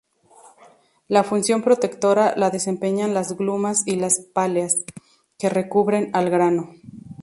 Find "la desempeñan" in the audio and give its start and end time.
2.35-3.13